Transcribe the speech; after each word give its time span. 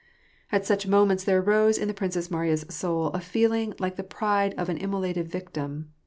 At 0.51 0.65
such 0.65 0.87
moments 0.87 1.23
there 1.23 1.37
arose 1.39 1.77
in 1.77 1.87
the 1.87 1.93
Princess 1.93 2.31
Mariya's 2.31 2.65
soul 2.73 3.09
a 3.09 3.19
feeling 3.21 3.75
like 3.77 3.97
the 3.97 4.03
pride 4.03 4.55
of 4.57 4.67
an 4.67 4.77
immolated 4.79 5.27
victim. 5.27 5.91